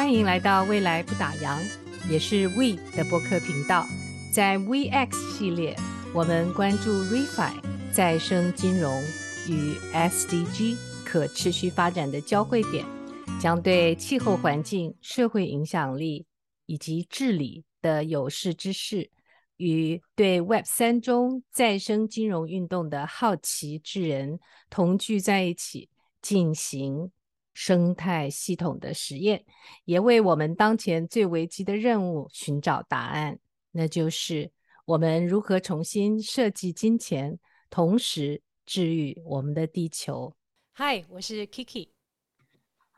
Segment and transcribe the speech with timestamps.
[0.00, 1.60] 欢迎来到未来不打烊，
[2.08, 3.86] 也是 We 的播客频道。
[4.32, 5.76] 在 WeX 系列，
[6.14, 7.52] 我们关注 ReFi
[7.92, 8.98] 再生金融
[9.46, 12.82] 与 SDG 可持续发展的交汇点，
[13.38, 16.24] 将对气候环境、社会影响力
[16.64, 19.10] 以及治理的有识之士，
[19.58, 25.90] 与对 Web 三中再生金融运动的好奇之人同聚在一起，
[26.22, 27.10] 进行
[27.52, 29.44] 生态系统的实验，
[29.84, 33.38] 也为我们当前最危机的任务寻找答案。
[33.72, 34.50] 那就是
[34.84, 40.34] 我们如何重新设计金钱，同时治愈我们的地球。
[40.72, 41.88] 嗨，我是 Kiki。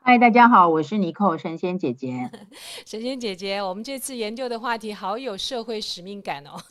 [0.05, 2.29] 嗨，大家好，我是尼寇神仙姐姐。
[2.85, 6.61] 神仙姐姐，我们这次研究的话题好有社会使命感哦，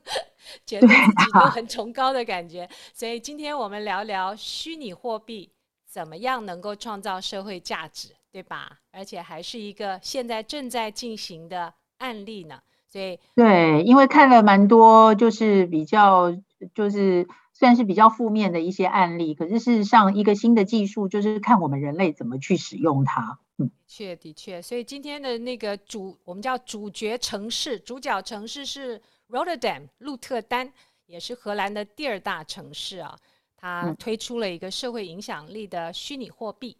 [0.66, 2.68] 觉得自己都很崇高的感觉。
[2.92, 5.50] 所以今天我们聊聊虚拟货币
[5.96, 8.80] 怎么样能够创造社会价值，对吧？
[8.92, 12.60] 而且还是一个现在正在进行的案例呢。
[12.86, 16.36] 所以对，因为看了蛮多，就是比较
[16.74, 19.32] 就是算是比较负面的一些案例。
[19.34, 23.38] 可是事实上，一个新的技术就是看我们人类怎么去使用它。
[23.56, 24.60] 嗯，的确的确。
[24.60, 30.70] 所以今天的那个主，我们叫主角城市，主角城市是 Rotterdam 鹿特丹，
[31.06, 33.16] 也是荷兰的第二大城市啊。
[33.56, 36.76] 它推出了一个社会影响力的虚拟货币，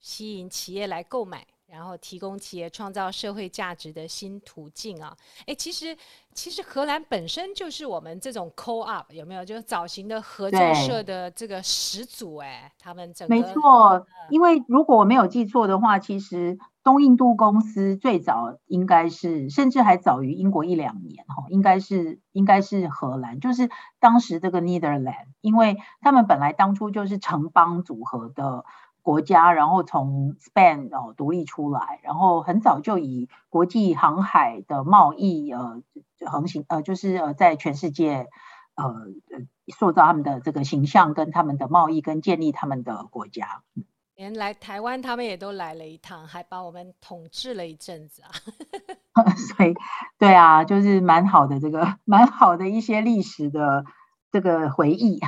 [0.00, 1.46] 吸引企业来购买。
[1.66, 5.16] 然后提供企业创造社会价值的新途径啊！
[5.46, 5.96] 哎，其实
[6.32, 9.44] 其实荷兰本身就是我们这种 co-op 有没有？
[9.44, 14.06] 就是早型的合作社的这个始祖哎，他们整个没错。
[14.28, 23.68] 因为如果我没有记错的话，其实东印度公司最早应该是，甚至还早于英国一两年哈，应该是应该是荷兰，就是
[23.98, 28.64] 当时这个 Netherlands，因为他们本来当初就是城邦组合的。
[29.04, 35.82] 国家，然后从 Spain 哦独立出来，然后很早就以国际航海的贸易呃
[36.24, 38.28] 横行呃就是呃在全世界
[38.76, 38.94] 呃
[39.76, 43.62] 塑造他们的这个形象跟他们的贸易跟建立他们的国家。
[44.16, 48.30] 连来台湾他们也都来了一趟，还把我们统治了一阵子啊。
[49.56, 49.74] 所以
[50.18, 53.84] 对啊，就是蛮好的这个 蛮好的一些历史的
[54.32, 55.20] 这个回忆。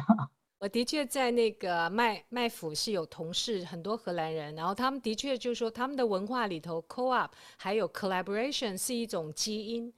[0.58, 9.92] 我的确在那个麦麦府是有同事，很多荷兰人，然后他们的确就是说，他们的文化里头，co-op 还有 collaboration 是一种基因。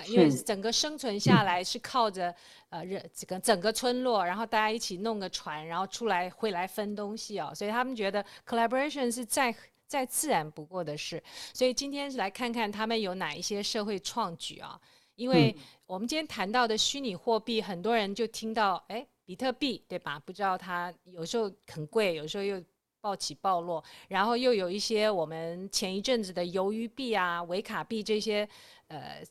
[0.00, 2.34] 它因为整个生存下来是靠着
[2.68, 9.54] 呃人这个整个村落，然后大家一起弄个船，然后出来会来分东西哦，所以他们觉得 collaboration 是再
[9.86, 11.22] 再自然不过的事。
[11.52, 14.80] 所以今天是来看看他们有哪一些社会创举啊？
[15.16, 15.54] 因为
[15.86, 19.06] 我们今天谈到的虚拟货币，很多人就听到哎。
[19.26, 20.18] 比特币对吧？
[20.18, 22.60] 不知道它有时候很贵，有时候又
[23.00, 28.48] 暴起暴落，然后又有一些我们前一阵子的鱿鱼币啊、维卡币这些
[28.88, 29.22] 呃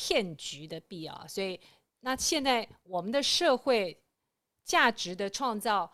[0.00, 1.58] 骗局的必要，所以
[1.98, 4.00] 那现在我们的社会
[4.64, 5.90] 价值的创造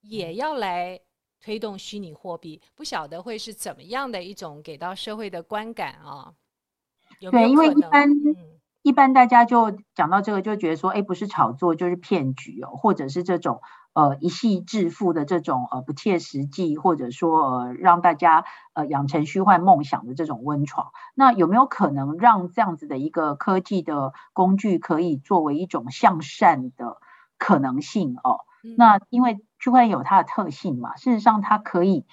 [0.00, 1.00] 也要来
[1.40, 6.34] 推动虚拟货币，不晓得会是怎么样的一种给到社会的观感啊？
[7.20, 7.46] 有没有？
[7.46, 8.10] 对，因为一般。
[8.10, 13.60] 嗯一般大家就讲到这个，就觉得说，哎，不是炒作就是骗局哦，或者是这种
[13.96, 20.92] 呃一夕致富的这种呃不切实际，或者说呃让大家呃养成虚幻梦想的这种温床。
[21.14, 26.98] 那有没有可能让这样子的一个科技的工具可以作为一种向善的
[27.38, 28.40] 可能性哦？
[28.62, 32.04] 嗯、那因为区块链有它的特性嘛，事实上它可以。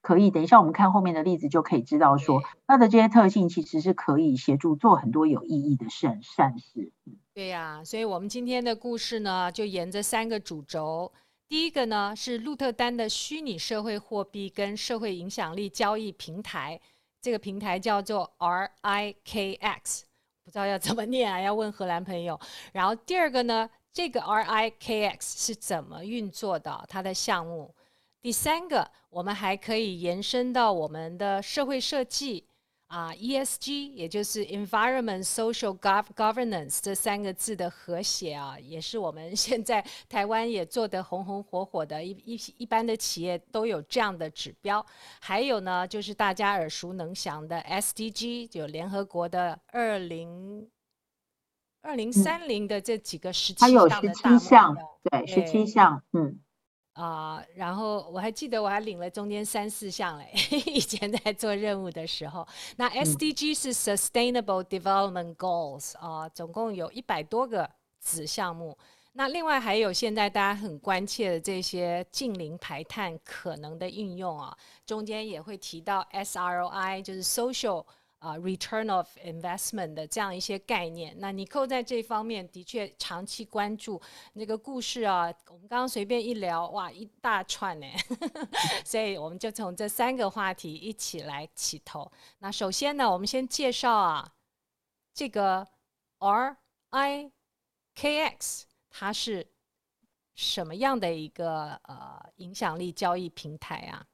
[0.00, 6.90] 可以，等一下我们看后面的例子就可以知道说，它的这些特性其实是可以协助做很多有意义的善善事。
[7.32, 11.12] 对呀、啊，所以我们今天的故事呢，就沿着三个主轴。
[11.52, 16.80] 第一个呢是鹿特丹的虚拟社会货币跟社会影响力交易平台，
[17.20, 20.00] 这个平台叫做 RIKX，
[20.42, 22.40] 不知道要怎么念啊，要问荷兰朋友。
[22.72, 26.86] 然后第二个呢，这个 RIKX 是怎么运作的？
[26.88, 27.74] 它的项目。
[28.22, 32.46] 第三个，我们还可以延伸到我们的社会设计
[32.92, 44.84] 啊，ESG，也就是 Environment Social Governance 这三个字的和谐啊，也是我们 现在台湾也做得红红火火的，一一一般的企业都有这样的指标。
[45.22, 50.68] 还有呢，就是大家耳熟能详的 SDG，就联合国的二零
[51.80, 56.41] 二零三零的这几个十七项的大项，对，十七项，嗯。
[56.94, 60.30] 啊、呃，然后我还记得我还领了中间三四项嘞，
[60.66, 62.46] 以前在做任务的时候。
[62.76, 68.76] 那 SDG 是 Sustainable Development Goals 啊、呃，总共有一百多个子项目。
[69.14, 74.56] 那另外还有现在大家很关切的这些近零排碳可能的应用啊，
[74.86, 77.84] 中间也会提到 SROI，就是 Social
[78.22, 81.14] 啊 Return of Investment 的这样一些概念。
[81.18, 84.00] 那尼可在这方面的确长期关注
[84.34, 87.86] 那个故事啊，我们刚刚随便一聊，哇，一大串呢，
[88.86, 92.10] 所以我们就从这三个话题一起来起头。
[92.38, 94.32] 那首先呢，我们先介绍啊，
[95.12, 95.66] 这个
[96.20, 97.30] RIKX。
[98.94, 99.50] 它是
[100.34, 104.06] 什么样的一个呃影响力交易平台啊？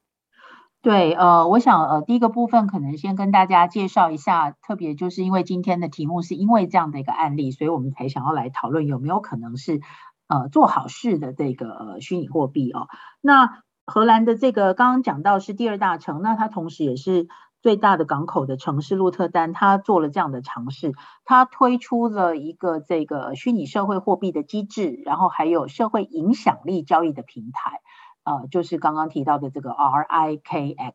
[0.89, 9.83] 对，呃，我想呃第一个部分可能先跟大家介绍一下，特别就是因为今天的题目是因为这样的一个案例，所以我们才想要来讨论有没有可能是
[10.29, 12.87] 呃做好事的这个呃虚拟货币哦。
[13.21, 17.29] 那荷兰的这个刚刚讲到是第二大城，那它同时也是。
[17.61, 20.93] 最大的港口的城市鹿特丹，它做了这样的尝试，
[21.25, 27.81] 它推出了一个这个虚拟社会货币的机制，然后还有社会影响力交易的平台，
[28.29, 30.93] 呃，就是刚刚提到的这个 RIKX。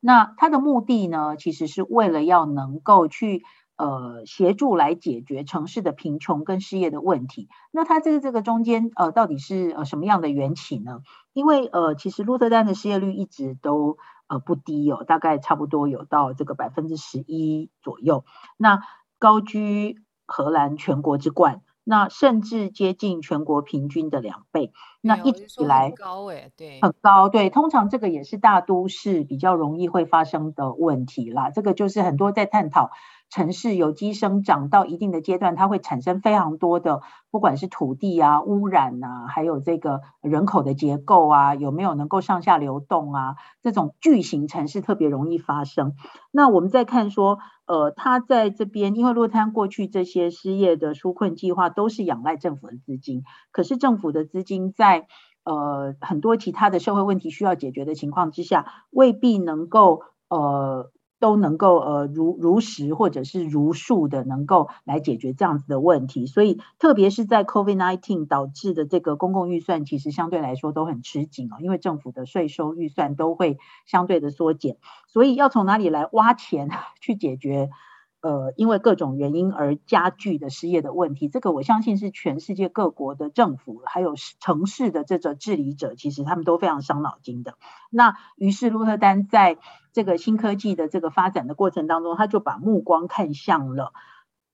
[0.00, 3.44] 那它的目的呢，其实是为了要能够去
[3.76, 7.48] 呃协助来解决城市的贫穷跟失业的问题。
[7.70, 11.02] 那它这个这个中间呃到底是呃什么样的缘起呢？
[11.32, 13.96] 因为呃其实鹿特丹的失业率一直都。
[14.28, 18.24] 呃，不低哦，大概差不多有到这个百分之十一左右，
[18.56, 18.80] 那
[19.18, 24.72] 高居荷兰全国之冠，那甚至接近全国平均的两倍。
[25.00, 31.50] 那一直以来很高诶，对，很高，对，通常这个也是大都市比较容易会发生的问题啦。
[31.50, 32.90] 这个就是很多在探讨。
[33.32, 37.00] 城市有机生长到一定的阶段，它会产生非常多的，
[37.30, 45.94] 不管是土地啊、污染啊，还有这个人口的结构啊，有没有能够上下流动啊，这种巨型城市特别容易发生。
[46.30, 55.06] 那我们再看说，呃，它在这边，因为鹿特丹过去这些失业的纾困计划都是仰赖政府的资金，可是政府的资金在
[55.44, 60.92] 呃很多其他的社会问题需要解决的情况之下，未必能够呃。
[61.22, 76.68] 都能够呃如如实或者是如数的能够来解决这样子的问题，所以特别是在 COVID nineteen 导致的这个公共预算，其实相对来说都很吃紧哦，因为政府的税收预算都会相对的缩减，所以要从哪里来挖钱
[77.00, 77.70] 去解决？
[78.22, 87.58] 呃，因为各种原因而加剧的失业的问题，这个我相信是全世界各国的政府还有城市的这个治理者，其实他们都非常伤脑筋的。
[87.90, 89.58] 那于是鹿特丹在
[89.92, 93.92] 这个新科技的这个发展的过程当中，他就把目光看向了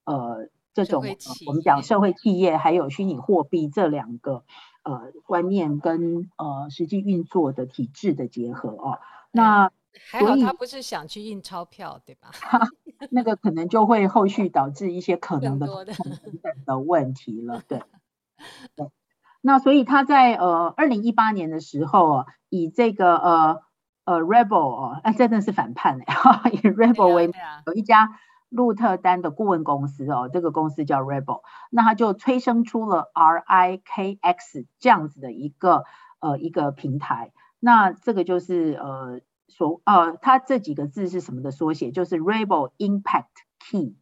[0.05, 1.17] 呃这种、呃、
[1.47, 4.45] 我们讲社会企业还有虚拟货币这两个
[4.83, 8.99] 呃观念跟呃实际运作的体制的结合哦。
[9.31, 9.71] 那
[10.11, 12.31] 还好他不是想去印钞票，对吧？
[13.11, 15.85] 那个可能就会后续导致一些可能的等
[16.43, 17.63] 等的问题了。
[17.69, 17.83] 对，
[18.75, 18.91] 对。
[19.41, 23.63] 那所以他在呃二零一八年的时候啊，以这个呃
[24.05, 27.33] 呃 Rebel 哦，哎，真的是反叛哎， 以 Rebel 为
[27.67, 28.19] 有一家
[28.49, 35.85] 鹿特丹的顾问公司哦，这个公司叫 Rebel，那他就催生出了 RIKX 这样子的一个
[36.19, 37.33] 呃一个平台。
[37.61, 39.21] 那这个就是呃。
[39.49, 41.91] 说呃，它这几个字是什么的缩写？
[41.91, 43.25] 就是 Rebel Impact
[43.59, 43.97] Key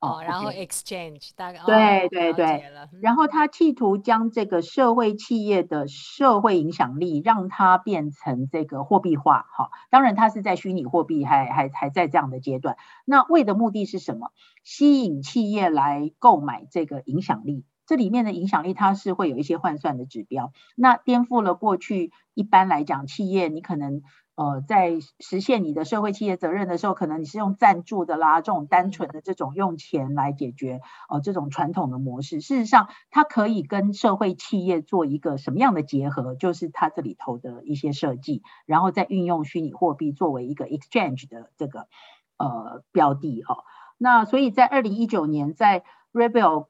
[0.00, 12.76] 哦，然后 Exchange 大概对对对，然后他企图将这个社会企业的社会影响力让它变成这个货币化哈，当然它是在虚拟货币还还还在这样的阶段。
[13.04, 14.30] 那为的目的是什么？
[14.62, 24.02] 吸引企业来购买这个影响力，这里面的影响力它是会有一些换算的指标，那颠覆了过去一般来讲企业你可能。
[24.38, 32.40] 呃，在实现你的社会企业责任的时候，可能你是用赞助的啦，这种单纯的这种用钱来解决，呃，这种传统的模式。
[32.40, 36.36] 事实上，它可以跟社会企业做一个什么样的结合？
[36.36, 41.88] 就是它这里头的一些设计，然后再运用虚拟货币作为一个 exchange 的这个
[42.36, 43.64] 呃标的哦。
[43.96, 46.68] 那所以在二零一九年，在 Rebel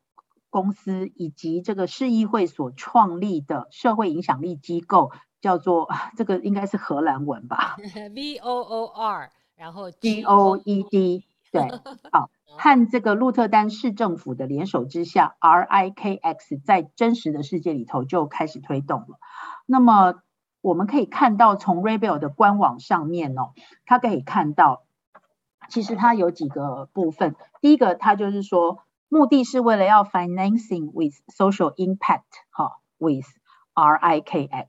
[0.49, 5.13] 公司以及这个市议会所创立的社会影响力机构。
[5.41, 7.77] 叫做这个应该是荷兰文吧，
[8.15, 11.63] V O O R，然后 G O E D，对，
[12.13, 19.19] 好，和这个鹿特丹市政府的联手之下，R I K X 在真实的世界里头就开始推动了。
[19.67, 20.15] 那么
[20.61, 23.53] 我们可以看到，从 Rebel 的官网上面哦，
[23.87, 24.83] 它可以看到，
[25.69, 27.37] 其实它有几个部分。
[27.61, 33.27] 第一个，它就是说，目的是为了要 financing with social impact，哈，with
[33.79, 34.67] RIKX，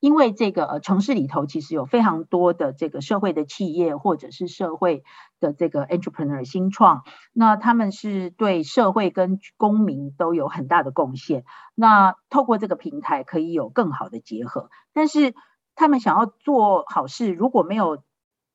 [0.00, 5.04] 因为这个呃城市里头其实有非常多的这个社会的企业或者是社会
[5.40, 7.02] 的这个 entrepreneur 新创，
[7.32, 11.44] 那他们是对社会跟公民都有很大的贡献。
[11.74, 15.34] 那透过这个平台可以有更好的结合，但是
[15.74, 18.02] 他们想要做好事，如果没有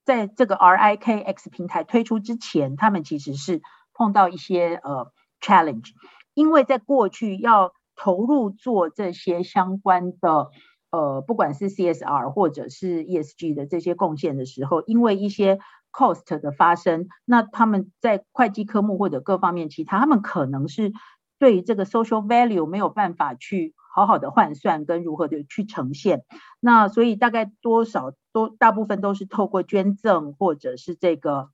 [0.06, 3.62] 在这个 RIKX 平台推出之前，他们其实是
[3.94, 5.12] 碰到一些呃
[5.42, 5.90] challenge，
[6.34, 10.50] 因为在过去要投入做这些相关的，
[10.92, 15.60] 呃，不管是 CSR 或者是 ESG 的这些贡献的时候，因为一些
[15.92, 20.94] cost 的发生，那他们在会计科目或者各方面其他，他们可能是
[21.40, 26.24] 对于这个 social value 没有办法去好好的换算跟如何的去呈现，
[26.60, 31.50] 那所以大概多少都大部分都是透过捐赠或者是这个。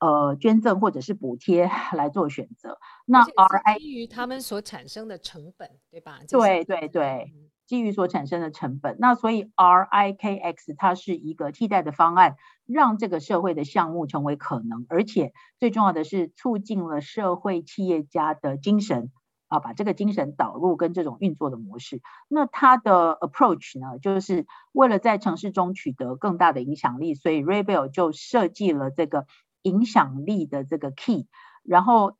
[0.00, 6.20] 呃，捐赠或者是补贴 来做选择，那 RI 基于他们所产生的成本，对吧？
[6.28, 7.32] 对对对，
[7.66, 19.10] 基于所产生的成本，那所以 RIKX 它是一个替代的方案，让这个社会的项目成为可能，而且最重要的是促进了社会企业家的精神
[19.48, 22.00] 啊，把这个精神导入跟这种运作的模式。
[22.28, 29.26] 那它的 approach 呢，就是为了在城市中取得更大的影响力，所以 Rebel 就设计了这个。
[29.62, 31.26] 影响力的这个 key，
[31.62, 32.16] 然后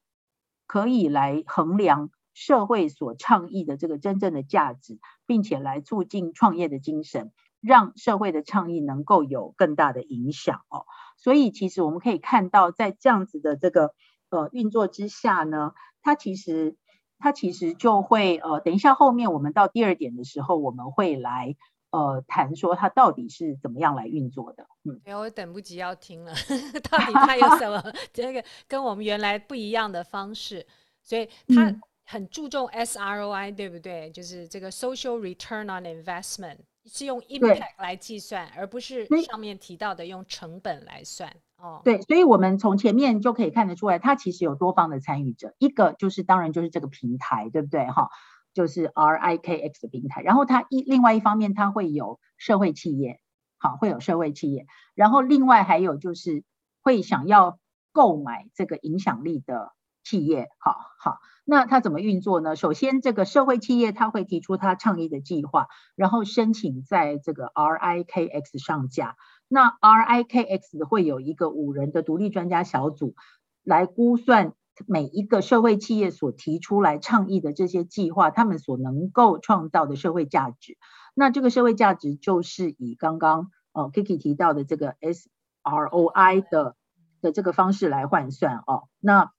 [0.67, 10.85] 可以来衡量社会所倡议的这个真正的价值，并且来促进创业的精神，让社会的倡议能够有更大的影响哦。
[11.17, 13.95] 所以其实我们可以看到，在这样子的这个
[14.31, 16.77] 呃运作之下呢，它其实
[17.19, 21.57] 它其实就会呃，等一下后面我们到第二点的时候，我们会来。
[21.91, 24.67] 呃，谈说它到底是怎么样来运作的？
[24.85, 26.33] 嗯，我等不及要听了，
[26.91, 30.67] 到底它有什么 这个跟我们原来不一样的方式？
[31.03, 34.11] 所以它很注重 SROI，对不对？
[34.11, 41.35] 就是这个 Social Return on Investment 是用 impact 来计算，而不是上面提到的用成本来算。
[41.57, 47.87] 哦，对，所以我们从前面就可以看得出来，它其实有多方的参与者，一个就是当然就是这个平台，对不对？
[47.87, 48.11] 哈。
[48.55, 53.21] 就是 RIKX 的平台，然后它一另外一方面，它会有社会企业，
[53.59, 56.43] 好，会有社会企业，然后另外还有就是
[56.83, 57.59] 会想要
[57.93, 62.57] 购买这个影响力的企业，好好，那它怎么运作呢？
[62.57, 73.15] 首先，这个社会企业它会提出它倡议的计划，然后申请在这个 RIKX 上架，那 RIKX 会有一个五人的独立专家小组
[73.63, 74.55] 来估算。
[74.87, 80.77] 每一个社会企业所提出来倡议的这些计划，他们所能够创造的社会价值，
[81.15, 86.77] 那这个社会价值就是以刚刚哦 Kiki 提到的这个 SROI 的
[87.21, 88.89] 的这个方式来换算哦。
[89.01, 89.33] 那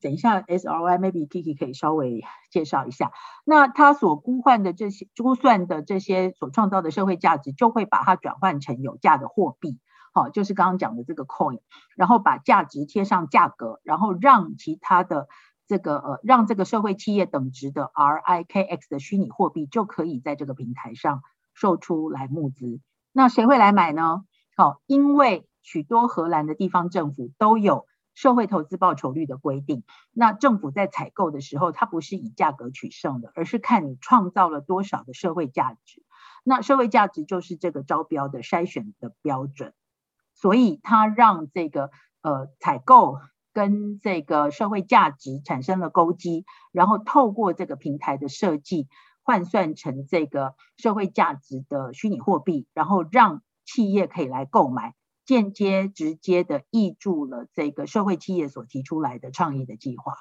[0.00, 3.12] 等一下 SROI，maybe Kiki 可以稍微介绍一下。
[3.44, 9.78] 那他所估换的这些估算的这些所创造的社会价值，就会把它转换成有价的货币。
[10.16, 11.60] 好，就是刚刚讲的这个 coin，
[11.94, 15.28] 然后把价值贴上价格，然后让其他的
[15.66, 21.20] 这个呃，让这个社会企业等值的 RIKX 的虚拟货币就可以在这个平台上
[21.52, 22.80] 售出来募资。
[23.12, 24.22] 那谁会来买呢？
[24.56, 29.84] 好，因为许多荷兰的地方政府都有社会投资报酬率的规定。
[30.12, 36.02] 那政府在采购的时候，它不是以价格取胜的，而是看你创造了多少的社会价值。
[36.42, 39.74] 那社会价值就是这个招标的筛选的标准。
[40.36, 41.90] 所以它让这个
[42.20, 43.16] 呃采购
[43.54, 48.86] 跟这个社会价值产生了勾稽，然后透过这个平台的设计
[49.22, 60.12] 换算成这个社会价值的虚拟货币，然后让企业可以来购买，间接直接的挹注了这个社会企业所提出来的倡议的计划。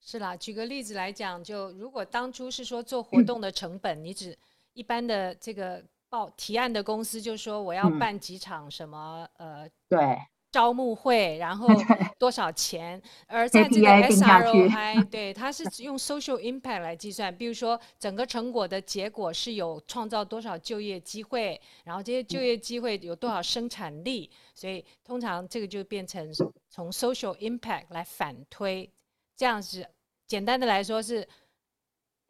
[0.00, 4.36] 是啦，举个例子来讲，就如果当初是说做活动的成本，嗯、你只
[4.72, 5.84] 一般的这个。
[6.08, 10.18] 报提案的公司就说我要办几场什么、嗯、呃对。
[10.50, 11.68] 招募会，然后
[12.18, 13.00] 多少钱？
[13.26, 26.26] 而在这个 SROI 对它是用 social impact 来计算，比如说整个成果的结果是有创造多少就业机会，然后这些就业机会有多少生产力，嗯、所以通常这个就变成
[26.70, 28.90] 从 social impact 来反推，
[29.36, 29.86] 这样子
[30.26, 31.28] 简单的来说是。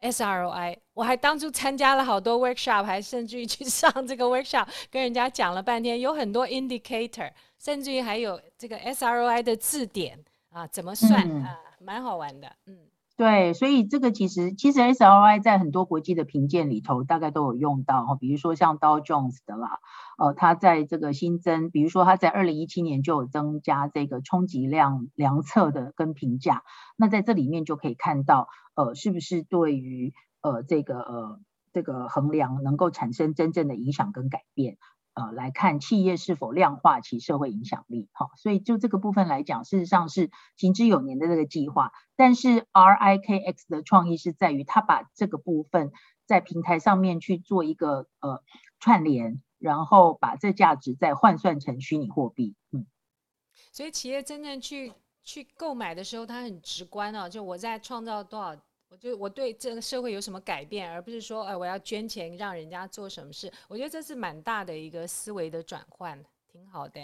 [0.01, 10.17] SROI，我还当初参加了好多 workshop，还甚至于去上这个 workshop， 跟人家讲了半天，有很多 indicator，甚至于还有这个 SROI 的字典
[10.51, 12.88] 啊，怎么算、嗯、啊，蛮好玩的，嗯。
[13.19, 19.79] 对，所以这个其实其实 SRI 在很多国际的评鉴里头大概都有用到哈，比如说像 Dow Jones 的啦，
[20.17, 26.63] 呃，它在这个新增，比如说它在二零一七年就有增加这个充其量量测的跟评价，
[26.95, 31.39] 那在这里面就可以看到，呃，是不是对于呃这个呃
[31.73, 34.77] 这个衡量能够产生真正的影响跟改变。
[35.19, 41.91] 呃，来看企业是否量化其社会影响力，好，所以就这个部分来讲，事实上是行之有年的这个计划。
[42.15, 45.91] 但是 RIKX 的创意是在于，他把这个部分
[46.25, 48.41] 在平台上面去做一个呃
[48.79, 52.55] 串联，然后把这价值再换算成虚拟货币。
[52.71, 52.87] 嗯，
[53.73, 58.55] 所以企业真正去去购买的时候，它很直观啊，就我在创造多少。
[58.89, 63.51] 我觉得我对这个社会有什么改变，而不是说，哎，我要捐钱让人家做什么事。
[63.67, 66.19] 我觉得这是蛮大的一个思维的转换，
[66.51, 66.99] 挺好的。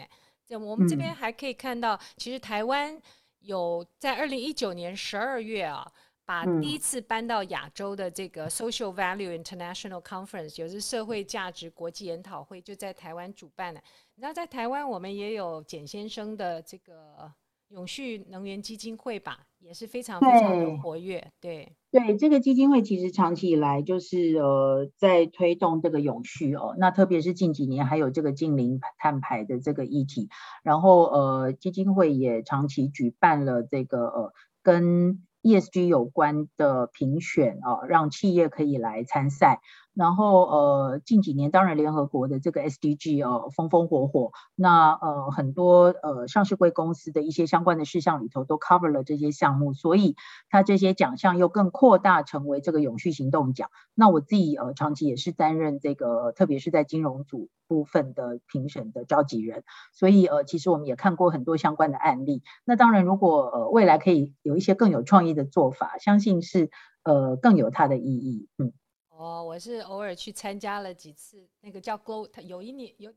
[0.48, 3.00] 就我们这边还可以看到，嗯、其实台湾
[3.39, 5.88] 有在二零一九年十二月啊，
[6.25, 13.80] 把第一次搬到亚洲的这个 Social Value International Conference，就是社会价值国际研讨会，就在台湾主办的。
[14.15, 17.32] 你知道，在台湾我们也有简先生的这个。
[17.70, 21.31] 永续能源基金会吧，也是非常非常的活跃。
[21.41, 26.75] 对对，这个基金会其实长期以来就是呃在推动这个永续哦。
[26.77, 30.29] 那特别是近几年还有这个近零碳排的这个议题，
[30.63, 39.62] 然后呃基金会也长期举办了这个呃跟 ESG 有关的评选啊、呃，让企业可以来参赛。
[39.95, 50.15] 然后呃，近几年当然联合国的这个 SDG 哦，风风火火，那呃很多呃上市柜公司的一些相关的事项里头都 cover 了这些项目，所以
[50.49, 53.69] 它这些奖项又更扩大成为这个永续行动奖。
[53.95, 62.43] 那我自己呃长期也是担任这个，特别是在金融组部分的评审的召集人，所以呃其实我们也看过很多相关的案例。
[62.65, 66.69] 那当然，如果呃未来可以有一些更有创意的做法，相信是
[67.03, 68.73] 呃更有它的意义，嗯。
[69.17, 73.10] 哦，我是偶尔去参加了几次，那个叫 Global，有一年有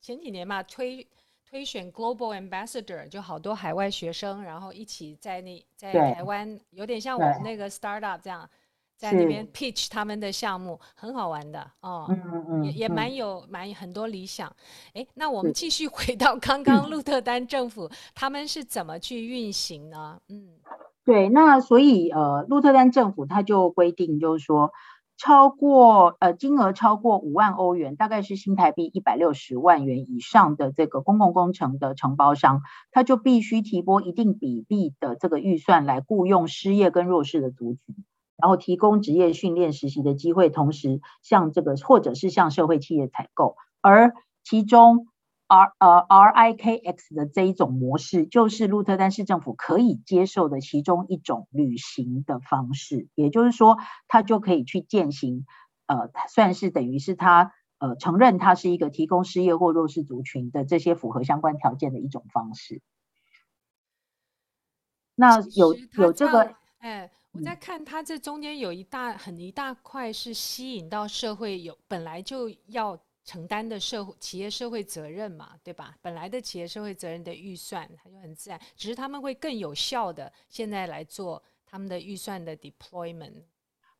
[0.00, 1.04] 前几年嘛，推
[1.44, 8.48] 推选 Global Ambassador，就好多海外学生，然后一起在那在台湾，有点像我们那个 startup 这样，
[8.96, 14.54] 在那边 pitch 他们的项目，很好玩的哦，嗯嗯也也蛮有蛮很多理想。
[14.94, 20.20] 哎，那我们继续回到刚刚鹿特丹政府，他们是怎么去运行呢？
[20.28, 20.60] 嗯，
[21.04, 24.72] 对，那所以呃，鹿特丹政府他就规定就是说。
[25.22, 37.96] 超过呃金额超过五万欧元，大概是新台币一百六十万元以上的这个公共工程的承包商，他就必须提拨一定比例的这个预算来雇佣失业跟弱势的族群，
[38.38, 45.06] 然后提供职业训练实习的机会，同时向这个或者是向社会企业采购，而其中。
[45.50, 55.44] R 呃 RIKX 的这一种模式，就是鹿特丹市政府可以接受的其中一种旅行的方式，也就是说，他就可以去践行，
[55.86, 62.80] 呃，算是等于是他呃承认他是一个提供失业或弱势族群的这些符合相关条件的一种方式。
[65.16, 72.96] 那有有这个，哎，我在看他这中间有一大很一大块是吸引到社会有本来就要。
[73.30, 75.94] 承担的社会企业社会责任嘛，对吧？
[76.02, 83.44] 本来的企业社会责任的预算，它就很自然，只是他们会更有效的现在来做他们的预算的 deployment。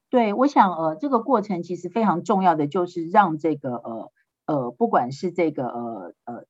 [0.08, 4.12] 对，我想呃，这个过程其实非常重要的就是让这个呃
[4.46, 6.46] 呃，不管是这个呃呃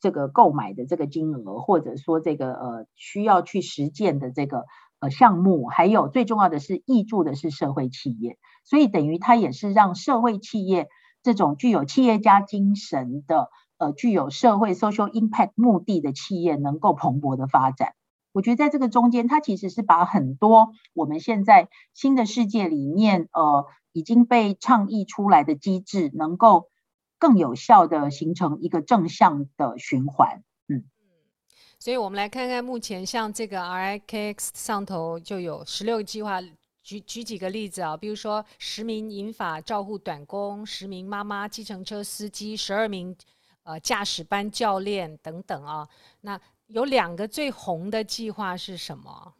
[0.00, 4.64] 这个购买的这个金额，或者说这个呃需要去实践的这个
[4.98, 10.88] 呃项目，还有最重要的是挹注的是社会企业，所以等于它也是让社会企业。
[11.26, 17.94] 这种具有企业家精神的，呃，具有社会 social impact 目的的企业能够蓬勃的发展。
[18.30, 26.68] 我觉得在这个中间，它其实是把很多我们现在新的世界里面，呃，已经被倡议出来的机制，能够
[27.18, 30.44] 更有效的形成一个正向的循环。
[30.68, 30.84] 嗯，
[31.80, 36.40] 所以我们来看看目前像这个 RIKX 上头就有十六个计划。
[36.86, 43.16] 举举几个例子啊，比如说十名银发照护短工，十名妈妈计程车司机，十二名
[43.64, 45.88] 呃驾驶班教练等等啊。
[46.20, 49.34] 那有两个最红的计划是什么？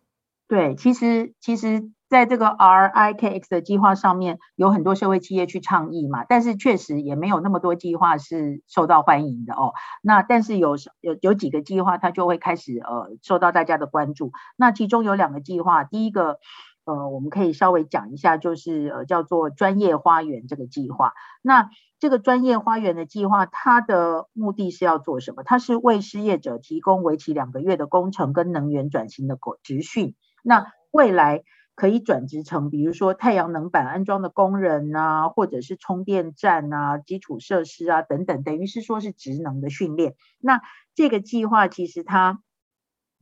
[0.48, 9.72] 对，其实其实在这个 RIKX 的计划上面，有很多社会企业去倡议嘛，但是确实也没有那么多计划是受到欢迎的哦。
[10.02, 14.32] 那但是有有有几个计划，它就会开始呃受到大家的关注。
[14.56, 16.40] 那其中有两个计划，第一个。
[16.86, 21.14] 呃，我们可以稍微讲一下，就是呃，叫做专业花园这个计划。
[21.42, 21.68] 那
[21.98, 25.42] 这个专业花园的计划，它的目的是要做什么？
[25.42, 30.14] 它是为失业者提供为期两个月的工程跟能源转型的职训。
[30.44, 31.42] 那未来
[31.74, 40.14] 可以转职成，比如说太阳能板安装的工人啊，或者是充电站啊、基础设施啊等等，等于是说是职能的训练。
[40.38, 40.60] 那
[40.94, 42.40] 这个计划其实它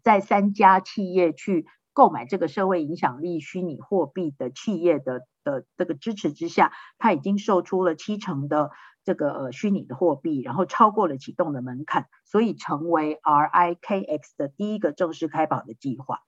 [0.02, 1.64] 在三家企业去。
[1.94, 8.72] 购买这个社会影响力虚拟货币的企业的的这个支持之下，它已经售出了七成的
[9.04, 16.18] 这个呃虚拟的货币，然后超过了启动的门槛，所以成为 RIKX 的第一个正式开跑的计划。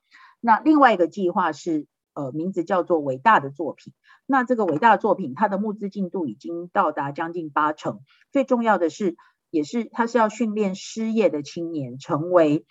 [0.40, 3.92] 那另外一个计划是呃名字叫做伟大的作品。
[4.24, 8.00] 那这个伟大的作品，它的募资进度已经到达将近八成。
[8.31, 9.16] 最重要的是，
[9.50, 12.64] 也是它是要训练失业的青年成为。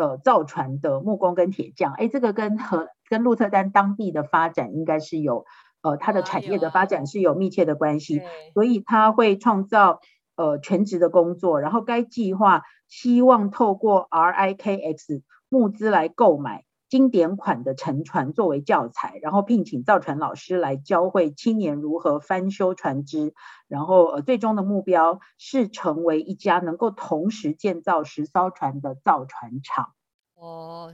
[0.00, 5.44] 呃，造船的木工跟铁匠，哎，这个跟和跟鹿特丹当地的发展应该是有，
[5.82, 8.22] 呃，它的产业的发展是有密切的关系，
[8.54, 10.00] 所以他会创造
[10.36, 16.64] 呃全职的工作，然后该计划希望透过 RIKX 募资来购买。
[16.90, 23.32] 经典款的沉船作为教材，然后聘请造船老师来教会青年如何翻修船只，
[23.68, 29.92] 然后呃，最终的目标是成为一家能够同时建造十艘船的造船厂。
[30.34, 30.92] 哦，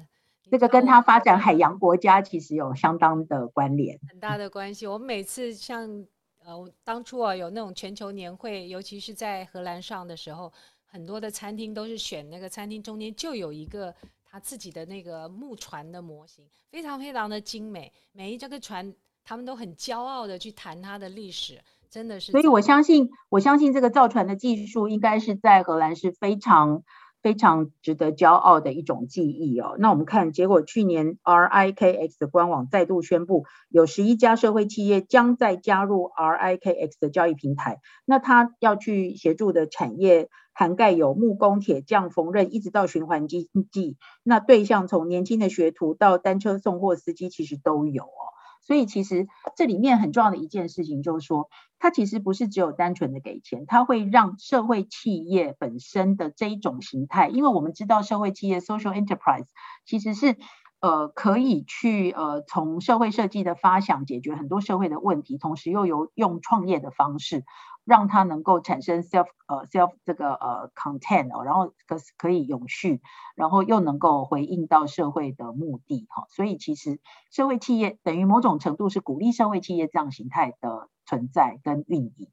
[0.50, 4.86] 这个跟他发展海洋国家其实有相当的关联，很大的关系。
[4.86, 6.04] 我们每次像
[6.44, 10.52] 呃当初啊有那种全球年会，尤其是在荷兰上的时候，
[10.84, 13.94] 很多的餐厅都是选那个餐厅中间就有一个。
[14.36, 18.94] 他自己的那个木船的模型非常非常的精美，每一这个船
[19.24, 22.32] 他们都很骄傲的去谈它的历史，真的是。
[22.32, 26.82] 所以我相信，我相信这个造船的技术应该是在荷兰是非常
[27.26, 29.74] 非常值得骄傲的一种记忆哦。
[29.80, 40.28] 那我们看结果，去年 RIKX 的官网再度宣布，有十一家社会企业将在加入 RIKX 的交易平台，那他要去协助的产业。
[40.58, 43.98] 涵盖有木工、铁匠、缝纫，一直到循环经济。
[44.22, 48.24] 那对象从年轻的学徒到单车送货司机，其实都有哦。
[48.66, 51.48] 所以其实这里面很重要的一件事情就是说，
[51.78, 59.46] 它其实不是只有单纯的给钱，它会让社会企业本身的这一种形态，因为我们知道社会企业 （social enterprise）
[59.86, 60.36] 其实是
[60.80, 67.44] 呃可以去呃从社会设计的发想解决很多社会的问题，同时又有用创业的方式。
[67.86, 73.00] 让它能够产生 self 呃 self 这个呃 content 哦，然后可可以永续，
[73.36, 76.98] 然后又能够回应到社会的目的哈，所以其实
[77.30, 82.28] 社会企业等于某种程度是鼓励社会企业这样形态的存在跟运营。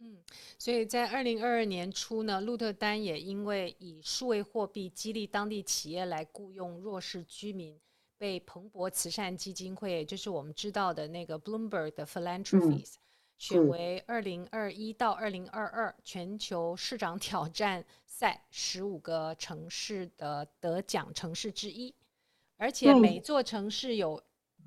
[0.00, 0.18] 嗯，
[0.58, 7.80] 所以在二零二二年初呢，鹿特丹也因为以数位货币激励当地企业来雇佣弱势居民，
[8.16, 12.94] 被彭博慈善基金会，也就是我们知道的那个 Bloomberg 的 Philanthropies。
[12.94, 12.98] 嗯
[13.38, 21.94] 选为二零二一到二零二二全球市长挑战赛十五个城市的得奖城市之一，
[22.56, 24.20] 而且每座城市有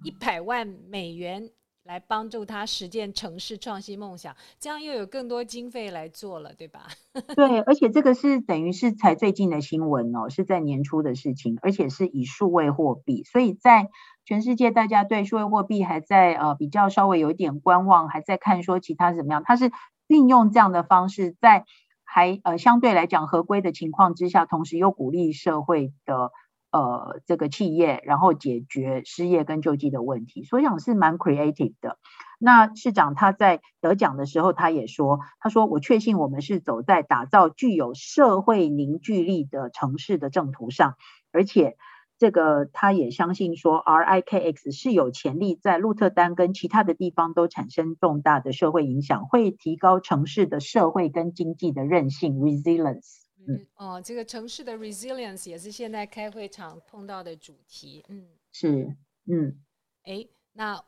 [0.06, 1.52] 一百万美元
[1.84, 6.88] 来帮助他实践城市创新梦想，这样又有更多经费来做了，对吧？
[7.36, 13.90] 对，而且这个是等于是才最近的新闻哦，是在年初的事情，而且是以数位货币，所以在。
[14.24, 19.42] 全世界大家对数位货币还在呃比较稍微有一点观望，还在看说其他怎么样。
[19.44, 19.72] 它是
[20.08, 21.66] 运用这样的方式，在
[22.06, 26.32] 还呃相对来讲合规的情况之下，同时又鼓励社会的
[26.72, 31.98] 呃这个企业，然后解决失业跟救济的问题，所以讲是蛮 creative 的。
[32.40, 40.96] 那市长他在得奖的时候，他也说，他说我确信我们是走在打造具有社会凝聚力的城市的正途上，
[41.32, 41.78] 而且。
[42.18, 53.21] 这个他也相信说，RIKX 是有潜力在鹿特丹跟其他的地方都产生重大的社会影响，会提高城市的社会跟经济的韧性 （resilience）。
[53.48, 58.04] 嗯，哦，这个城市的 resilience 也是现在开会场碰到的主题。
[58.10, 59.58] 嗯，是，嗯，
[60.04, 60.82] 哎，那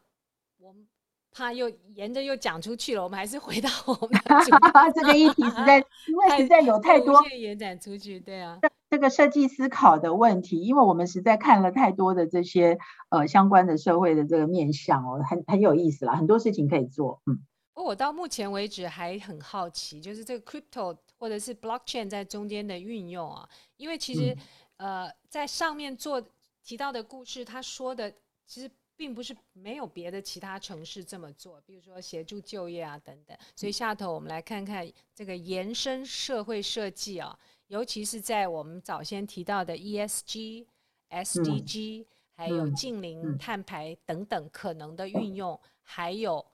[0.58, 0.88] 我们
[1.32, 4.58] 怕又沿着又讲出去了，我们还是回到我们的主题。
[4.94, 8.60] 这个议题实在， 因为实在有太多延展出去，对啊。
[8.89, 12.78] 这个设计思考的问题，因为我们实在看了太多的这些
[13.10, 17.20] 呃相关的社会的这个面向哦，很很有意思啦，很多事情可以做。
[17.26, 17.42] 嗯，
[17.74, 24.36] 不过我到目前为止还很好奇，就是这个 crypto 或者是 blockchain 在中间的运用啊，因为其实、
[24.76, 26.22] 嗯、呃在上面做
[26.62, 28.14] 提到的故事，他说的
[28.46, 33.38] 其实并不是没有别的其他城市这么做，比如说协助就业啊等等。
[33.56, 37.40] 所以下头我们来看看这个延伸社会设计啊。
[37.68, 40.66] 尤其是在我们早先提到的 ESG、
[41.10, 42.06] SDG，
[42.36, 46.46] 还有近邻碳排等等可能的运用，还有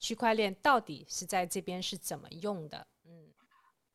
[0.00, 2.84] 区块链到底是在这边是怎么用的？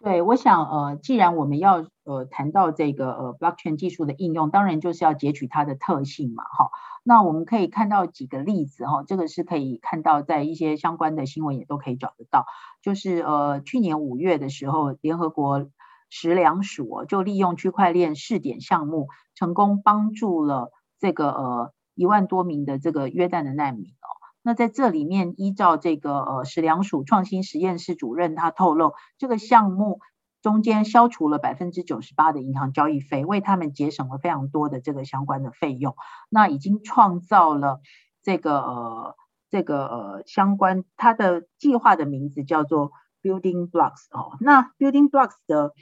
[0.03, 6.69] 对，我想呃，既然我们要呃谈到这个呃 blockchain 技术的应用，当然就是要截取它的特性嘛，哈。
[7.03, 12.45] 那我们可以看到几个例子哈，这个是可以看到在一些相关的新闻也都可以找得到，
[12.81, 15.67] 就是呃去年五月的时候，联合国。
[16.13, 24.11] 食粮署就利用区块链试点项目，成功帮助了这个呃一万多名的这个约旦的难民哦。
[24.43, 29.99] 那在这里面，依照这个呃食粮署创新实验室主任他透露，这个项目
[30.41, 35.95] 中间消除了百分之九十八的银行交易费，为他们节省了非常多的这个相关的费用。
[36.29, 37.81] 那已经创造了
[38.23, 39.15] 这个呃
[39.51, 44.37] 这个呃相关，它的计划的名字叫做 Building Blocks 哦。
[44.39, 45.73] 那 Building Blocks 的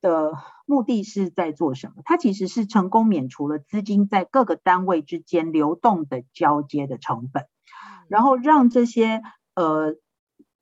[0.00, 0.32] 的
[0.66, 2.02] 目的是在做什么？
[2.04, 7.46] 它其实是成功免除了资金在各个单位之间流动的交接的成本。
[8.08, 9.22] 然后让这些
[9.54, 9.96] 呃，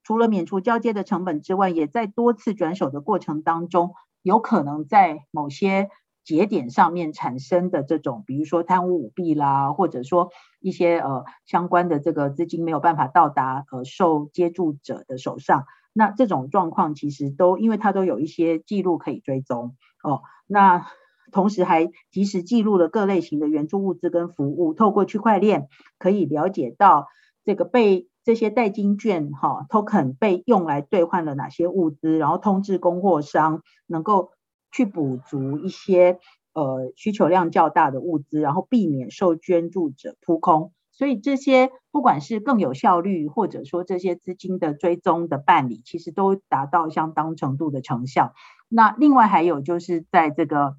[0.03, 5.89] 除了免除交接的成本之外，也在多次转手的过程当中，有可能在某些
[6.23, 10.29] 节点上面产生的这种，比如说贪污舞弊啦，或者说
[10.59, 20.85] 一些呃相关的这个资金没有办法到达呃受接住者的手上，那这种状况其实都因为它都有一些记录可以追踪哦，那
[21.31, 25.67] 同时还及时记录了各类型的援助物资跟服务，透过区块链
[25.99, 27.07] 可以了解到。
[27.47, 34.31] 这个被这些代金券哈 token 被用来兑换了哪些物资，然后通知供货商能够
[34.69, 36.19] 去补足一些
[36.51, 40.73] 呃需求量较大的物资，然后避免受捐助者扑空。
[40.91, 48.33] 所以这些不管是更有效率，或者说这些资金的追踪的办理，其实都达到相当程度的成效。
[48.67, 50.75] 那另外还有就是在这个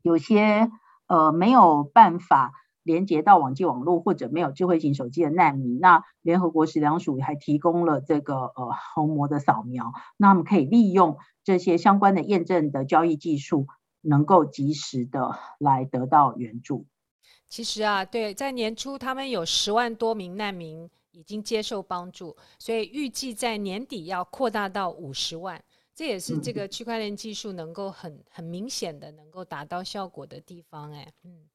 [0.00, 0.70] 有些
[1.08, 2.52] 呃没有办法。
[2.82, 13.66] 连接到网际网络或者没有智慧型手机的难民，那联合国食粮署还提供了这个呃虹膜的扫描，那我们可以利用这些相关的验证的交易技术，
[14.00, 16.86] 能够及时的来得到援助。
[17.48, 25.62] 其实啊，对，在年初他们有十万多名难民已经接受帮助，所以预计在年底要扩大到五十万，
[25.94, 31.48] 这也是这个区块链技术能够很很明显的能够达到效果的地方，哎，嗯。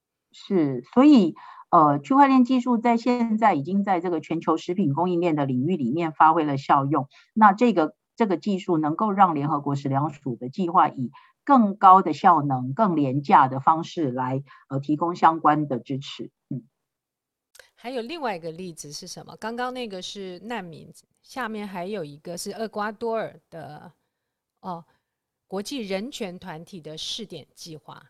[0.46, 1.34] 是，所以
[1.70, 7.08] 呃，区块链技术在现在已经在这个全球食品供应链的领域里面发挥了效用。
[7.34, 11.10] 那这个这个技术能够让联合国食粮署的计划以
[11.44, 16.30] 更高的效能、更廉价的方式来呃提供相关的支持。
[16.48, 16.62] 嗯，
[17.74, 19.36] 还有另外一个例子是什么？
[19.36, 20.90] 刚刚那个是难民，
[21.22, 23.92] 下面还有一个是厄瓜多尔的
[24.60, 24.84] 哦，
[25.46, 28.02] 国际人权团体的试点计划。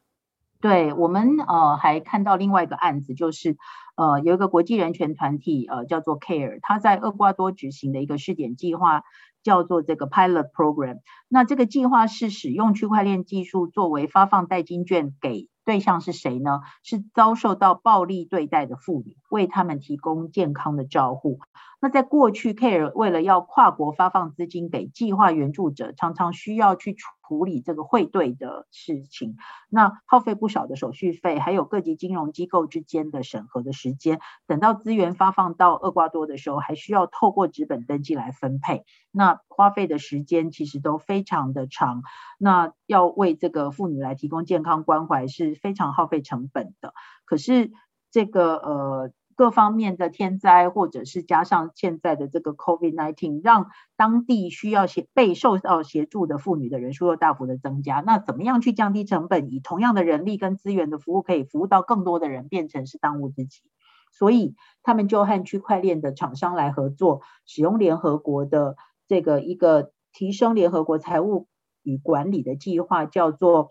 [0.61, 3.57] 对，我们呃还看到另外一个案子，就是
[3.97, 9.03] 呃有一个国际人权团体呃叫做 CARE，他在厄瓜多执行的一个试点计划
[9.45, 10.99] 叫做这个 Pilot Program。
[11.29, 16.61] 那这个计划是使用区块链技术作为发放代金券给对象是谁呢？
[16.83, 21.39] 是遭受到暴力对待的妇女，为他们提供健康的照护。
[21.81, 29.37] 那在过去，CARE 为了要跨国发放资金给计划援助者，常常需要去处处理这个汇兑的事情，
[29.69, 34.19] 那耗费不少的手续费，还有各级金融机构之间的审核的时间。
[34.47, 42.03] 等到资源发放到厄瓜多的时候，还需要透过纸本登记来分配，那花费的时间其实都非常的长。
[42.39, 46.95] 那要为这个妇女来提供健康关怀是非常耗费成本的。
[47.27, 47.71] 可是
[48.11, 49.13] 这个呃。
[49.39, 58.03] 各方面的天灾，或者是加上现在的这个 COVID-19，让当地需要协被受到协助的妇女的人数又大幅的增加。
[58.05, 63.63] 那怎么样去降低成本，以同样的人力跟资源的服务，可以服务到更多的人，变成是当务之急。
[64.11, 68.75] 所以他们就和区块链的厂商来合作，使用联合国的
[69.07, 71.47] 这个一个提升联合国财务
[71.85, 73.69] 与管理的计划，叫做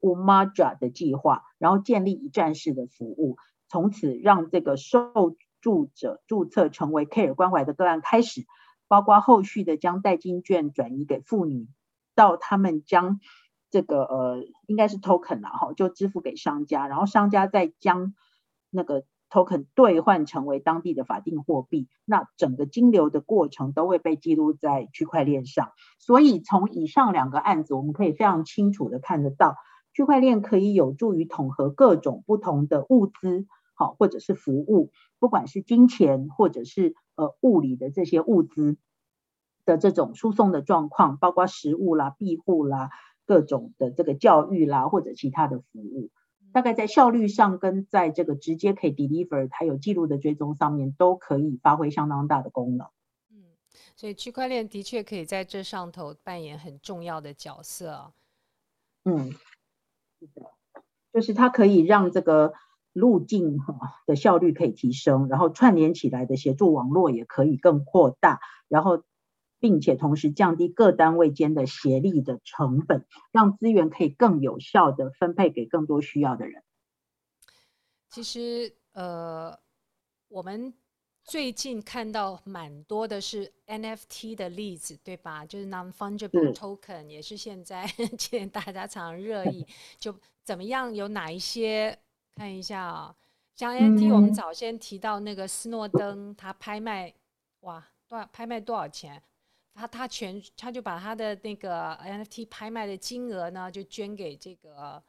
[0.00, 3.38] Umaja 的计划，然后建立一站式的服务。
[3.68, 8.46] 从此让这个受助者注册成为 CARE 关怀的个案开始，
[8.86, 11.68] 包括后续的将代金券转移给妇女，
[12.14, 13.20] 到他们将
[13.70, 18.14] 这个呃应该是 token 了哈，就支付给商家，然后商家再将
[18.70, 25.72] 那个 token 兑换成为当地的法定货币，那整个金流的过程都会被记录在区块链上。
[25.98, 29.56] 所以从以上两个案子，我们可以非常清楚的看得到，
[29.92, 33.46] 区块链可以有助于统合各种不同的物资。
[33.78, 38.76] 好，或者是服务，不管是金钱或者是呃物理的这些物资
[39.64, 42.90] 的这种输送的状况，包括食物啦、庇护啦、
[43.24, 46.10] 各种的这个教育啦或者其他的服务，
[46.52, 52.88] 大概在效率上跟在这个直接可以 deliver 还有记录的追踪上面，都可以发挥相当大的功能。
[53.30, 53.44] 嗯，
[53.94, 58.12] 所以区块链的确可以在这上头扮演很重要的角色。
[59.04, 59.30] 嗯，
[60.18, 60.50] 是的，
[61.12, 62.52] 就是它可以让这个。
[62.98, 69.04] 路径哈的效率可以提升，然后串联起来的协助网络也可以更扩大，然后
[69.60, 76.62] 并且同时降低各单位间的协力的成本，让资源可以更有效的分配给更多需要的人。
[78.10, 79.58] 其实呃，
[80.28, 80.72] 我们
[81.24, 85.44] 最近看到蛮多的是 NFT 的例子，对吧？
[85.44, 87.86] 就是 non-fungible token，也是现在
[88.18, 89.66] 现在大家常热议，
[89.98, 90.94] 就怎么样？
[90.94, 91.98] 有哪一些？
[92.38, 93.16] 看一下啊、哦，
[93.56, 97.12] 像 NFT，我们早先提到那个斯诺登，他拍卖，
[97.60, 99.20] 哇，多少拍卖多少钱？
[99.74, 105.02] 他他全他就把他的那个 NFT 拍卖的金额呢，就捐给这个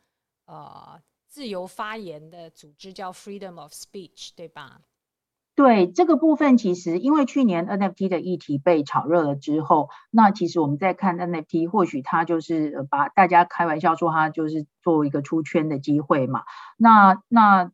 [0.45, 4.81] 呃自由发言的组织，叫 Freedom of Speech，对吧？
[5.59, 16.43] 对这个部分，其实因为去年 NFT 的议题被炒热了之后，那其实我们在看 NFT，或许它就是把大家开玩笑说它就是做一个出圈的机会嘛。
[16.77, 17.71] 那那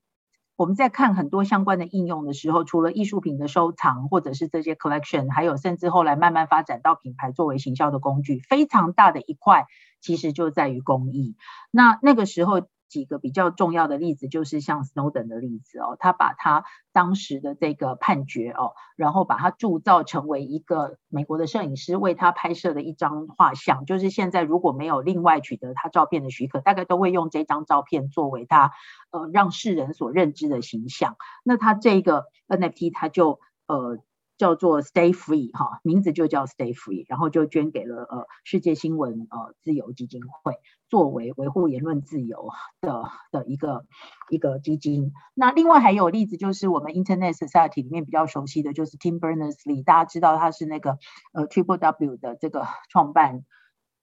[0.55, 9.67] 我们在看很多相关的应用的时候，除了艺术品的收藏或者是这些 collection，还有甚至后来慢慢发展到品牌作为行销的工具，非常大的一块
[10.01, 11.35] 其实就在于公益。
[11.69, 12.63] 那那个时候。
[12.95, 28.71] 几个比较重要的例子，就是像 Snowden 的例子哦，他把他当时的这个判决哦，然后把它铸造成为一个美国的摄影师为他拍摄的一张画像，就是现在如果没有另外取得他照片的许可，大概都会用这张照片作为他
[29.11, 31.17] 呃让世人所认知的形象。
[31.43, 33.99] 那他这个 NFT 他就呃。
[34.37, 40.55] 叫做 Stay Free 哈，名字就叫 Stay Free，然后就捐给了呃世界新闻呃自由基金会，
[40.89, 42.49] 作为维护言论自由
[42.81, 43.85] 的的一个
[44.29, 45.13] 一个基金。
[45.33, 50.97] 那另外还有例子，就是我们 Internet Society 里面比较熟悉的，就是 Tim Berners-Lee，大家知道他是那个
[51.33, 53.45] 呃 Triple W 的这个创办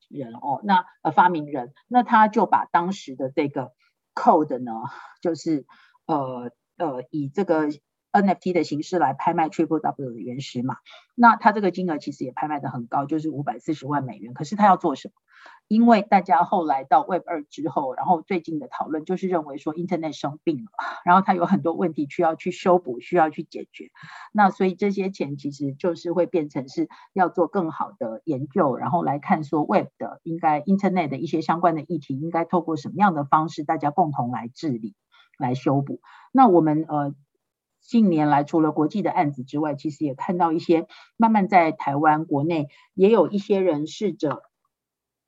[0.09, 3.73] 人哦，那呃发明人，那他就把当时的这个
[4.15, 4.73] code 呢，
[5.21, 5.67] 就是
[6.07, 7.69] 呃呃以这个。
[8.13, 10.77] NFT 的形式来拍卖 Triple W 的原石嘛，
[11.15, 14.35] 那它这个金额其实也拍卖得很高，就是五百四十万美元。
[14.35, 15.15] 可是它要做什么？
[15.67, 20.71] 因为大家后来到 Web 二之后，然后最近的讨论就是认为说 Internet 生病了，
[21.05, 23.91] 然后它有很多问题需要去修补，需要去解决。
[24.33, 34.95] 那所以这些钱其实就是会变成是要做更好的研究，然后来看说 Web 的应该 Internet 的一些相关的议题，应该透过什么样的方式，大家共同来治理、
[35.39, 36.01] 来修补。
[36.31, 37.15] 那我们呃。
[37.83, 44.43] 近年来，除了国际的案子之外，其实也看到一些慢慢在台湾国内也有一些人试着，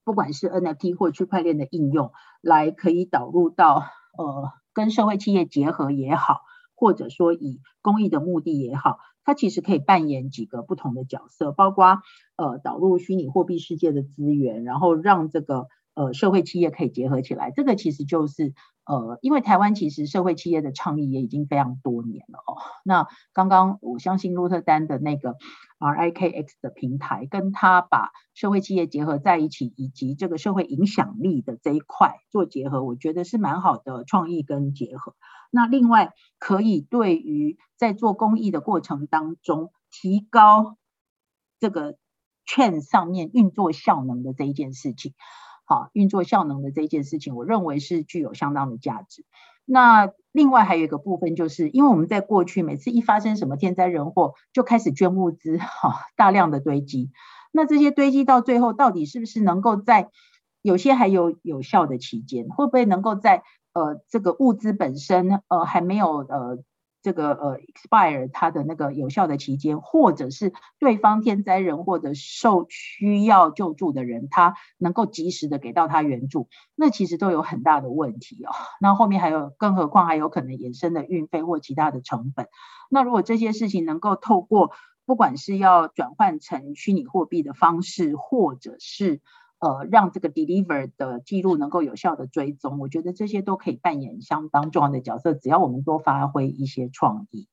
[0.05, 3.85] 不管是 NFT 或区块链的应用，来可以导入到
[4.17, 6.40] 呃跟社会企业结合也好，
[6.75, 12.01] 或者说以公益的目的也好，它其实可以扮演几个不同的角色，包括
[12.37, 15.67] 呃导入虚拟货币世界的资源，然后让这个。
[15.95, 18.53] 呃，社会企业可以结合起来，这个其实就是
[18.85, 22.59] 呃，因为台湾其实社会企业的倡议也已经非常多年了哦。
[22.85, 25.37] 那刚刚我相信鹿特丹的那个
[25.79, 35.15] RIKX 的平台，跟他把社会企业结合在一起，以及这个社会影响力的这一块做结合，我觉得是蛮好的创意跟结合。
[35.51, 40.77] 那另外可以对于在做公益的过程当中，提高
[41.61, 41.97] 这个
[42.45, 45.15] 券上面运作效能的这一件事情。
[45.75, 49.25] 啊，运作效能的这件事情，我认为是具有相当的价值。
[49.65, 57.11] 那另外还有一个部分，就是因为我们在过去每次一发生什么天灾人祸，就开始捐物资，哈，大量的堆积。
[57.51, 60.11] 那这些堆积到最后，到底是不是能够在
[60.63, 66.59] 有些还有有效的期间，会不会能够在呃这个物资本身呃还没有呃。
[67.05, 78.51] 这个呃，expire 它的那个有效的期间，或者是对方天灾人祸的受需要救助的人，他能够及时的给到他援助，那其实都有很大的问题哦。
[78.81, 82.49] 那后面还有，更何况还有可能衍生的运费或其他的成本。
[82.88, 84.71] 那如果这些事情能够透过，
[85.05, 89.21] 不管是要转换成虚拟货币的方式，或者是
[89.64, 95.33] 呃，让这个 deliver 的记录能够有效的追踪，我觉得这些都可以扮演相当重要的角色。
[95.33, 97.48] 只要我们多发挥一些创意。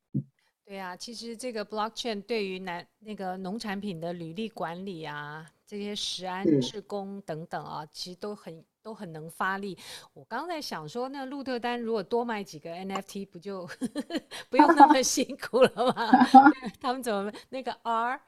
[0.65, 9.77] 对啊，其实这个 blockchain 对于南那个农产品的履历管理啊，这些食安、职工等等啊，其实都很都很能发力。
[10.13, 13.67] 我刚在想说，那路特丹如果多卖几个 NFT，不就
[14.49, 15.93] 不用那么辛苦了吗？
[16.79, 18.21] 他们怎么那个 R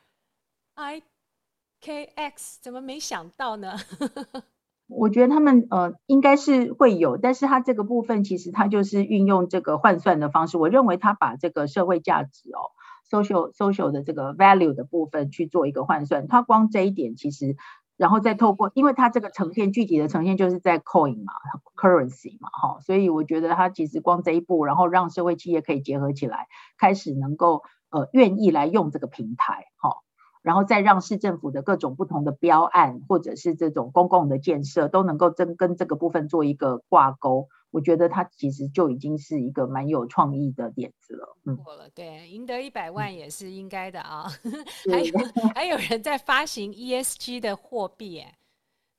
[1.84, 3.74] KX 怎么没想到呢？
[4.88, 10.58] 我觉得他们呃应该是会有，但是他这个部分其实他就是运用这个换算的方式。
[10.58, 12.72] 我认为他把这个社会价值哦
[13.10, 17.58] ，social social 的这个 value 的部分去做一个换算，它光这一点其实，
[17.98, 21.34] 然后再透过，因为它这个呈现具体的呈现就是在 coin 嘛
[21.76, 29.98] ，currency 嘛，哈，所以我觉得它其实光这一步，然后让社会企业可以结合起来，开始能够呃愿意来用这个平台，哈。
[30.44, 41.38] 然后再让市政府的各种不同的标案，或者是这种公共的建设，都能够跟跟这个部分做一个挂钩，我觉得它其实就已经是一个蛮有创意的点子了。
[41.46, 44.30] 嗯，过了，对，赢得一百万也是应该的啊。
[44.92, 45.14] 还有
[45.56, 48.38] 还有人在发行 ESG 的货币，哎，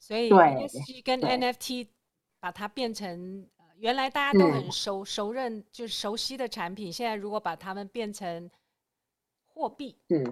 [0.01, 1.89] 所以 ESG 跟 NFT
[2.41, 8.51] 把它变成原来大家都很熟熟认就是熟悉的产品，现在如果把它们变成
[9.47, 10.25] 货币，是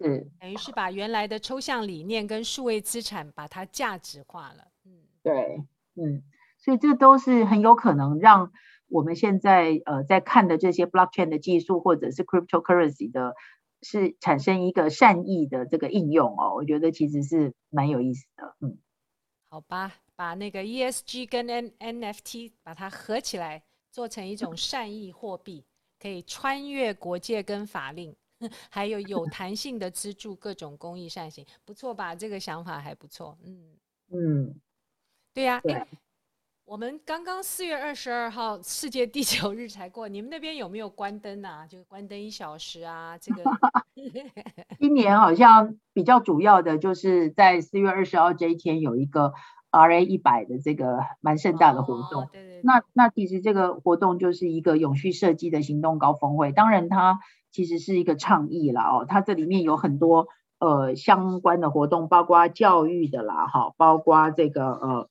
[0.00, 4.68] 是，等于是把原来的抽象理念跟数位资产把它价值化了。
[4.84, 4.92] 嗯，
[5.22, 6.22] 对，嗯。
[6.60, 8.52] 所以这都是很有可能让
[8.88, 13.34] 我们现在呃在看的这些 blockchain 的技术或者是 cryptocurrency 的，
[13.80, 18.56] 是产生一个善意的这个应用哦，我觉得其实是蛮有意思的。
[18.60, 18.76] 嗯，
[19.50, 25.64] 好吧，把那个 ESG 跟 N NFT 把它合起来，做成一种 善意货币，
[26.00, 28.16] 可以穿越国界跟法令，
[28.70, 32.14] 还有有弹性的资助各种公益善行，不错吧？
[32.14, 33.36] 这个想法还不错。
[33.44, 33.76] 嗯
[34.10, 34.54] 嗯，
[35.34, 35.60] 对呀、啊。
[35.60, 35.82] 对
[36.64, 41.66] 我们刚刚四月二十二号世界地球日才过，你们那边有没有关灯啊？
[41.66, 43.16] 就关灯一小时啊？
[43.16, 43.42] 这个
[44.78, 49.32] 今年好像比较主要的就是在四月二十号这一天有一个
[49.70, 52.24] RA 一百的这个蛮盛大的活动。
[52.24, 57.18] 哦、对对对，那那其实这个活动就是一个永续设计的行动高峰会，当然它
[57.50, 60.28] 其实是一个倡议啦哦，它这里面有很多
[60.58, 65.08] 呃相关的活动，包括教育的啦哈，包括这个呃。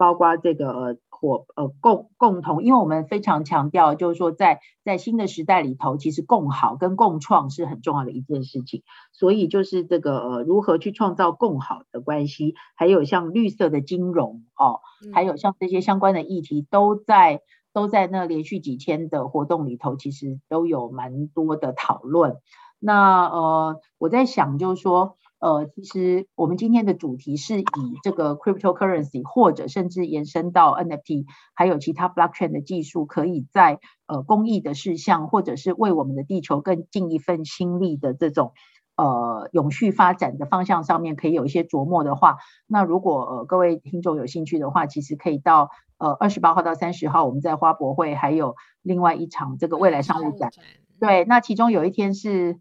[0.00, 8.84] 包括这个呃伙呃共共同，因为我们非常强调，就是说在在新的时代里头，其实共好跟共创是很重要的一件事情。
[9.10, 14.78] 所以就是这个呃如何去创造共好的关系，还有像绿色的金融哦，
[15.12, 17.42] 还有像这些相关的议题，都在
[17.78, 22.36] 都在那连续几天的活动里头，其实都有蛮多的讨论。
[22.80, 25.16] 那呃我在想，就是说。
[25.40, 27.64] 呃，其实我们今天的主题是以
[28.02, 38.52] 这个 cryptocurrency 或者甚至延伸到 NFT，还有其他 blockchain 的技术，可以在呃公益的事项，或者是为我们的地球更尽一份心力的这种
[38.96, 50.50] 呃永续发展的方向上面，可以有一些琢磨的话，那如果呃各位听众有兴趣的话，其实可以到呃二十八号到三十号，我们在花博会还有另外一场这个未来商务展，
[50.98, 52.58] 对，那其中有一天是。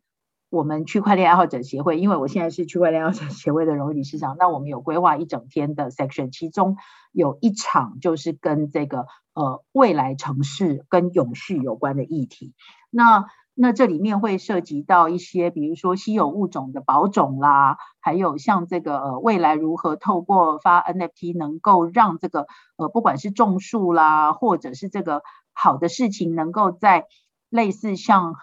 [0.50, 6.78] 我们区块链爱好者协会，因为我现在是区块链爱好者协会的荣誉理事长，那我们有规划一整天的 section，其中
[7.12, 12.54] 有一场就是跟这个呃未来城市跟永续有关的议题。
[12.90, 13.26] 那
[13.60, 22.46] 那这里面会涉及到一些，比如说稀有物种的保种啦，还有像这个呃未来如何透过发 NFT 能够让这个
[22.78, 27.06] 呃不管是种树啦，或者是这个好的事情能够在
[27.50, 28.36] 类似像。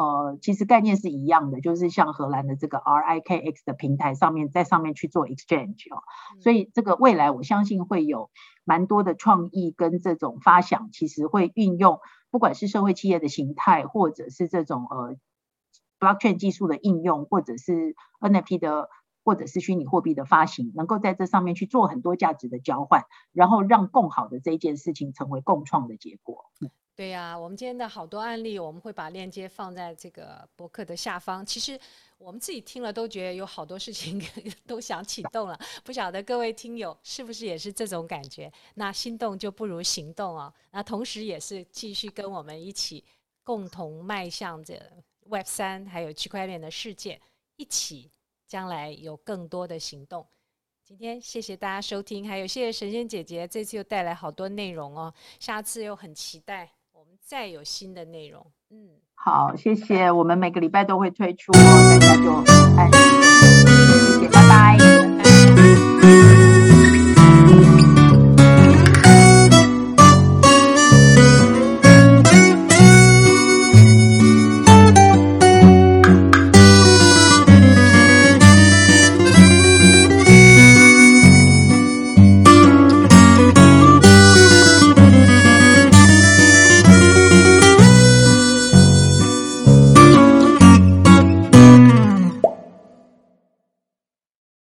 [0.00, 6.00] 呃，其实概念是一样的，就是像荷兰的这个 RIKX 的平台上面，在上面去做 exchange 哦，
[6.40, 8.30] 所以这个未来我相信会有
[8.64, 15.16] 蛮多的创意跟这种发想，其实会运用不管是社会企业的形态，或者是这种呃
[15.98, 18.88] blockchain 技术的应用，或者是 NFT 的，
[19.22, 26.46] 或者是虚拟货币的发行，能够在这上面去做很多价值的交换，然后让更好的这一件事情成为共创的结果。
[26.94, 31.44] 对呀、我们今天的好多案例，我们会把链接放在这个博客的下方。
[31.46, 31.80] 其实
[32.18, 34.22] 我们自己听了都觉得有好多事情
[34.66, 38.52] 都想启动了，不晓得各位听友是不是也是这种感觉？
[38.74, 40.52] 那心动就不如行动哦。
[40.72, 43.02] 那同时也是继续跟我们一起
[43.42, 44.78] 共同迈向这
[45.24, 47.18] Web 三还有区块链的世界，
[47.56, 48.10] 一起
[48.46, 50.26] 将来有更多的行动。
[50.84, 56.70] 今天谢谢大家收听，还有谢谢神仙姐姐这次又带来好多内容哦，下次又很期待。
[57.30, 62.32] 再有新的内容，嗯，好，谢谢，我们每个礼拜都会推出，大家就
[62.76, 64.99] 按时，谢谢，拜拜。